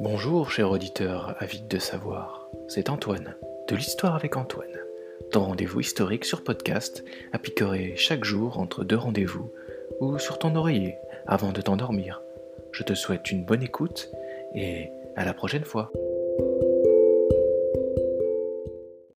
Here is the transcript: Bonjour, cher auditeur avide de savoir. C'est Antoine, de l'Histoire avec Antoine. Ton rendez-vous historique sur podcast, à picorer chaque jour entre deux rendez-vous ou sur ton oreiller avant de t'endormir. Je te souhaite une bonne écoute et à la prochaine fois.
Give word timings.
Bonjour, 0.00 0.50
cher 0.50 0.70
auditeur 0.70 1.36
avide 1.40 1.68
de 1.68 1.78
savoir. 1.78 2.48
C'est 2.68 2.88
Antoine, 2.88 3.36
de 3.68 3.76
l'Histoire 3.76 4.14
avec 4.14 4.38
Antoine. 4.38 4.78
Ton 5.30 5.44
rendez-vous 5.44 5.80
historique 5.80 6.24
sur 6.24 6.42
podcast, 6.42 7.04
à 7.32 7.38
picorer 7.38 7.92
chaque 7.96 8.24
jour 8.24 8.58
entre 8.58 8.82
deux 8.82 8.96
rendez-vous 8.96 9.52
ou 10.00 10.18
sur 10.18 10.38
ton 10.38 10.56
oreiller 10.56 10.96
avant 11.26 11.52
de 11.52 11.60
t'endormir. 11.60 12.22
Je 12.72 12.82
te 12.82 12.94
souhaite 12.94 13.30
une 13.30 13.44
bonne 13.44 13.62
écoute 13.62 14.10
et 14.54 14.88
à 15.16 15.26
la 15.26 15.34
prochaine 15.34 15.64
fois. 15.64 15.92